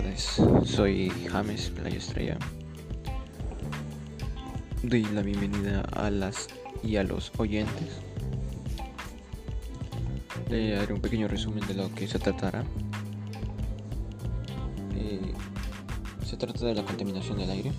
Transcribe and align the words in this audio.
noches, 0.00 0.40
soy 0.64 1.10
James 1.30 1.70
Playa 1.70 1.98
Estrella. 1.98 2.38
Doy 4.82 5.04
la 5.04 5.20
bienvenida 5.20 5.82
a 5.92 6.10
las 6.10 6.48
y 6.82 6.96
a 6.96 7.02
los 7.02 7.30
oyentes. 7.36 7.88
Le 10.48 10.78
haré 10.78 10.94
un 10.94 11.00
pequeño 11.00 11.28
resumen 11.28 11.66
de 11.66 11.74
lo 11.74 11.94
que 11.94 12.08
se 12.08 12.18
tratará. 12.18 12.64
Eh, 14.96 15.34
se 16.24 16.36
trata 16.36 16.64
de 16.64 16.74
la 16.74 16.84
contaminación 16.84 17.38
del 17.38 17.50
aire. 17.50 17.72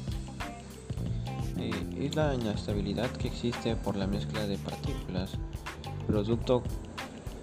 Eh, 1.57 1.71
es 1.99 2.15
la 2.15 2.35
inestabilidad 2.35 3.09
que 3.11 3.27
existe 3.27 3.75
por 3.75 3.95
la 3.95 4.05
mezcla 4.05 4.45
de 4.45 4.57
partículas, 4.59 5.31
producto 6.05 6.61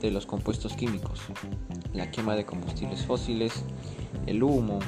de 0.01 0.11
los 0.13 0.27
compuestos 0.27 0.75
químicos, 0.75 1.21
la 1.93 2.11
quema 2.11 2.35
de 2.37 2.47
combustibles 2.47 3.05
fósiles, 3.05 3.65
el 4.31 4.45
humo, 4.45 4.79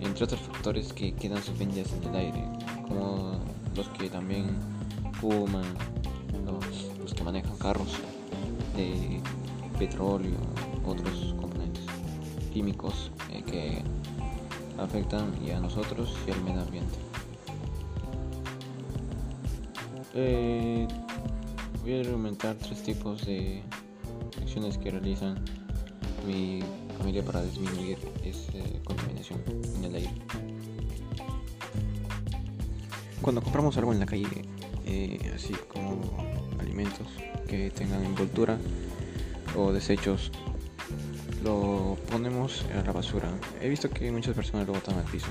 entre 0.00 0.24
otros 0.24 0.40
factores 0.40 0.92
que 0.92 1.12
quedan 1.12 1.42
suspendidos 1.42 1.92
en 1.94 2.08
el 2.08 2.16
aire, 2.16 2.44
como 2.86 3.40
los 3.74 3.88
que 3.88 4.08
también 4.08 4.46
fuman, 5.14 5.64
los, 7.00 7.14
que 7.14 7.24
manejan 7.24 7.56
carros 7.58 7.96
de 8.76 9.20
petróleo, 9.76 10.36
otros 10.86 11.34
componentes 11.40 11.84
químicos 12.52 13.10
eh, 13.30 13.42
que 13.42 13.82
afectan 14.80 15.32
y 15.44 15.50
a 15.50 15.58
nosotros 15.58 16.14
y 16.26 16.30
al 16.30 16.44
medio 16.44 16.60
ambiente. 16.62 16.98
Eh, 20.14 20.86
voy 21.82 21.94
a 21.96 22.00
argumentar 22.02 22.54
tres 22.54 22.84
tipos 22.84 23.26
de 23.26 23.62
acciones 24.40 24.78
que 24.78 24.92
realizan 24.92 25.42
mi 26.26 26.62
familia 26.98 27.24
para 27.24 27.42
disminuir 27.42 27.98
esa 28.24 28.52
contaminación 28.84 29.40
en 29.76 29.84
el 29.84 29.94
aire. 29.94 30.12
Cuando 33.20 33.40
compramos 33.42 33.76
algo 33.76 33.92
en 33.92 34.00
la 34.00 34.06
calle, 34.06 34.44
eh, 34.84 35.32
así 35.34 35.54
como 35.68 36.00
alimentos 36.58 37.06
que 37.48 37.70
tengan 37.70 38.04
envoltura 38.04 38.58
o 39.56 39.72
desechos, 39.72 40.32
lo 41.44 41.96
ponemos 42.10 42.64
a 42.78 42.82
la 42.82 42.92
basura. 42.92 43.28
He 43.60 43.68
visto 43.68 43.90
que 43.90 44.10
muchas 44.10 44.34
personas 44.34 44.66
lo 44.66 44.74
botan 44.74 44.98
al 44.98 45.04
piso 45.04 45.28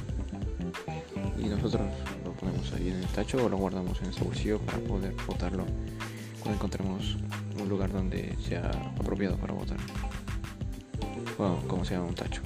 y 1.38 1.46
nosotros 1.48 1.82
lo 2.24 2.34
ponemos 2.34 2.72
ahí 2.74 2.90
en 2.90 2.98
el 2.98 3.08
tacho 3.08 3.46
o 3.46 3.50
lo 3.50 3.58
guardamos 3.58 3.98
en 4.00 4.06
nuestro 4.06 4.26
bolsillo 4.26 4.60
para 4.60 4.78
poder 4.80 5.14
botarlo 5.26 5.66
cuando 6.40 6.56
encontremos 6.56 7.18
un 7.62 7.70
lugar 7.70 7.92
donde 7.92 8.36
sea 8.48 8.70
apropiado 9.00 9.38
para 9.38 9.54
botar. 9.54 9.78
Bueno, 11.38 11.60
como 11.68 11.86
sea 11.86 12.02
un 12.02 12.16
tacho. 12.16 12.42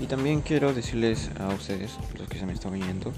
Y 0.00 0.06
también 0.06 0.40
quiero 0.40 0.72
decirles 0.72 1.30
a 1.40 1.48
ustedes, 1.48 1.96
los 2.18 2.28
que 2.28 2.38
se 2.38 2.46
me 2.46 2.52
están 2.52 2.72
viendo, 2.72 3.12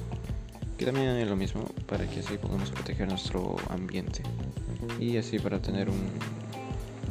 que 0.78 0.86
también 0.86 1.08
es 1.08 1.28
lo 1.28 1.36
mismo 1.36 1.64
para 1.86 2.06
que 2.06 2.20
así 2.20 2.38
podamos 2.38 2.70
proteger 2.70 3.06
nuestro 3.06 3.56
ambiente 3.68 4.22
y 4.98 5.18
así 5.18 5.38
para 5.38 5.60
tener 5.60 5.90
un 5.90 6.08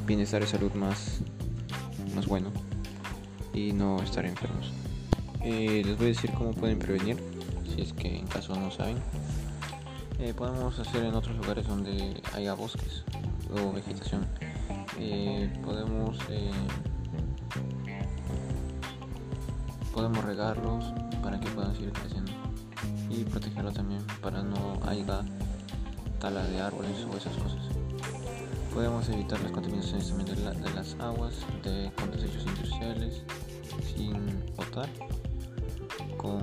bienestar 0.07 0.41
y 0.41 0.47
salud 0.47 0.71
más, 0.73 1.19
más 2.15 2.25
bueno 2.25 2.51
y 3.53 3.71
no 3.73 4.01
estar 4.01 4.25
enfermos. 4.25 4.71
Eh, 5.43 5.83
les 5.85 5.97
voy 5.97 6.07
a 6.07 6.09
decir 6.09 6.31
cómo 6.31 6.51
pueden 6.53 6.79
prevenir, 6.79 7.17
si 7.73 7.81
es 7.81 7.93
que 7.93 8.17
en 8.17 8.25
caso 8.25 8.55
no 8.55 8.71
saben. 8.71 8.97
Eh, 10.19 10.33
podemos 10.35 10.77
hacer 10.79 11.05
en 11.05 11.13
otros 11.13 11.37
lugares 11.37 11.67
donde 11.67 12.21
haya 12.33 12.53
bosques 12.53 13.03
o 13.53 13.71
vegetación. 13.71 14.25
Eh, 14.97 15.51
podemos 15.63 16.17
podemos 19.93 20.23
regarlos 20.23 20.85
para 21.21 21.39
que 21.39 21.49
puedan 21.49 21.73
seguir 21.75 21.91
creciendo 21.91 22.31
y 23.09 23.23
protegerlos 23.23 23.73
también 23.73 24.01
para 24.21 24.41
no 24.41 24.79
haya 24.85 25.23
tala 26.19 26.43
de 26.45 26.61
árboles 26.61 27.05
o 27.11 27.17
esas 27.17 27.35
cosas. 27.37 27.59
Podemos 28.73 29.09
evitar 29.09 29.39
las 29.41 29.51
contaminaciones 29.51 30.09
también 30.09 30.35
de, 30.37 30.73
las 30.73 30.95
aguas 30.99 31.33
de, 31.63 31.91
con 31.95 32.11
desechos 32.11 32.45
industriales 32.45 33.23
sin 33.95 34.13
botar 34.55 34.87
con, 36.17 36.41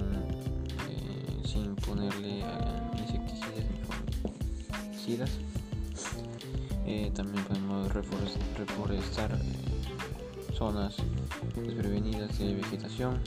eh, 0.91 1.43
sin 1.47 1.77
ponerle 1.77 2.41
eh, 2.41 2.45
insecticidas 2.99 3.65
ni 3.71 3.79
fungicidas. 4.73 5.31
Eh, 6.87 7.11
también 7.15 7.45
podemos 7.45 7.93
reforestar 7.93 9.37
zonas 10.55 10.97
desprevenidas 11.57 12.39
de 12.39 12.55
vegetación, 12.55 13.21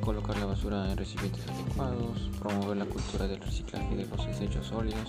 colocar 0.00 0.38
la 0.38 0.46
basura 0.46 0.90
en 0.90 0.96
recipientes 0.96 1.42
adecuados, 1.48 2.30
promover 2.38 2.76
la 2.76 2.84
cultura 2.86 3.26
del 3.26 3.40
reciclaje 3.40 3.96
de 3.96 4.06
los 4.06 4.26
desechos 4.26 4.66
sólidos. 4.68 5.08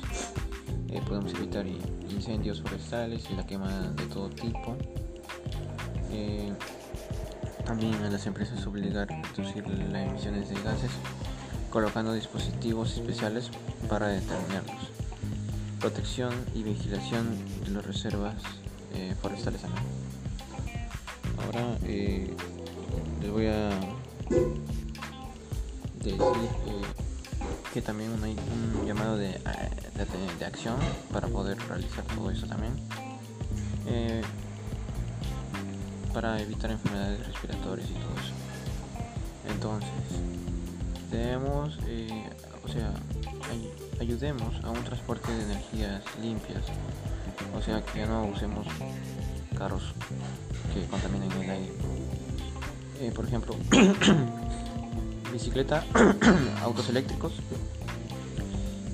podemos 1.07 1.33
evitar 1.35 1.65
incendios 2.09 2.61
forestales 2.61 3.29
y 3.31 3.35
la 3.35 3.45
quema 3.45 3.69
de 3.95 4.05
todo 4.07 4.29
tipo. 4.29 4.75
También 7.69 7.93
a 8.03 8.09
las 8.09 8.25
empresas 8.25 8.65
obligar 8.65 9.13
a 9.13 9.21
reducir 9.21 9.63
las 9.67 10.09
emisiones 10.09 10.49
de 10.49 10.55
gases 10.55 10.89
colocando 11.69 12.13
dispositivos 12.13 12.97
especiales 12.97 13.51
para 13.87 14.07
determinarlos. 14.07 15.08
Protección 15.79 16.33
y 16.53 16.63
vigilación 16.63 17.37
de 17.63 17.71
las 17.71 17.85
reservas 17.85 18.35
eh, 18.93 19.15
forestales. 19.21 19.61
Ahora 21.45 21.77
eh, 21.83 22.33
les 23.21 23.31
voy 23.31 23.47
a 23.47 23.69
decir 26.03 26.21
eh, 26.21 26.81
que 27.73 27.81
también 27.81 28.11
hay 28.23 28.35
un 28.77 28.85
llamado 28.85 29.17
de, 29.17 29.29
de, 29.29 30.35
de, 30.37 30.45
acción 30.45 30.75
para 31.13 31.27
poder 31.27 31.57
realizar 31.67 32.03
todo 32.05 32.29
eso 32.29 32.45
también 32.45 32.73
para 36.13 36.41
evitar 36.41 36.71
enfermedades 36.71 37.25
respiratorias 37.25 37.89
y 37.89 37.93
todo 37.93 38.13
eso. 38.19 38.33
Entonces, 39.53 39.89
debemos, 41.09 41.77
eh, 41.87 42.29
o 42.63 42.67
sea, 42.67 42.93
ayudemos 43.99 44.55
a 44.63 44.69
un 44.69 44.83
transporte 44.83 45.31
de 45.31 45.43
energías 45.43 46.03
limpias, 46.21 46.63
o 47.55 47.61
sea, 47.61 47.83
que 47.83 48.05
no 48.05 48.25
usemos 48.25 48.67
carros 49.57 49.93
que 50.73 50.85
contaminen 50.87 51.31
el 51.31 51.49
aire. 51.49 51.73
Eh, 53.01 53.11
por 53.13 53.25
ejemplo, 53.25 53.55
bicicleta, 55.33 55.83
autos 56.63 56.89
eléctricos, 56.89 57.33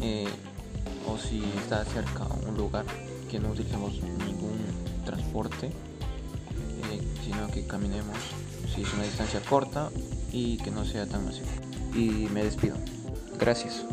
eh, 0.02 0.28
o 1.08 1.18
si 1.18 1.44
está 1.58 1.84
cerca 1.86 2.26
un 2.48 2.56
lugar 2.56 2.86
que 3.30 3.40
no 3.40 3.50
utilicemos 3.50 3.94
ningún 4.26 4.60
transporte, 5.06 5.72
sino 7.24 7.48
que 7.48 7.66
caminemos 7.66 8.18
si 8.74 8.84
es 8.84 8.94
una 8.94 9.04
distancia 9.04 9.42
corta 9.42 9.90
y 10.32 10.58
que 10.58 10.70
no 10.70 10.86
sea 10.86 11.08
tan 11.08 11.26
masivo. 11.26 11.65
Y 11.96 12.28
me 12.34 12.44
despido. 12.44 12.76
Gracias. 13.40 13.84